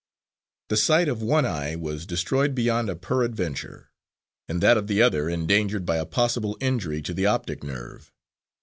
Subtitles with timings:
[0.69, 3.91] The sight of one eye was destroyed beyond a peradventure,
[4.49, 8.11] and that of the other endangered by a possible injury to the optic nerve.